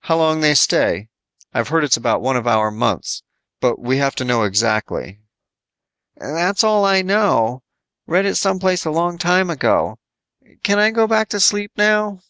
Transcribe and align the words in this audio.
"How 0.00 0.16
long 0.16 0.40
they 0.40 0.54
stay? 0.54 1.10
I've 1.52 1.68
heard 1.68 1.84
it's 1.84 1.98
about 1.98 2.22
one 2.22 2.34
of 2.34 2.46
our 2.46 2.70
months, 2.70 3.22
but 3.60 3.78
we 3.78 3.98
have 3.98 4.14
to 4.14 4.24
know 4.24 4.44
exactly." 4.44 5.20
"That's 6.16 6.64
all 6.64 6.86
I 6.86 7.02
know. 7.02 7.62
Read 8.06 8.24
it 8.24 8.36
some 8.36 8.58
place 8.58 8.86
a 8.86 8.90
long 8.90 9.18
time 9.18 9.50
ago. 9.50 9.98
Can 10.62 10.78
I 10.78 10.90
go 10.90 11.06
back 11.06 11.28
to 11.28 11.40
sleep 11.40 11.72
now?" 11.76 12.22